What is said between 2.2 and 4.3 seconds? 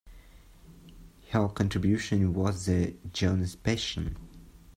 was the "Johannes-Passion".